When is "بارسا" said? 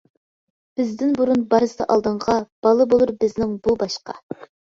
1.51-1.87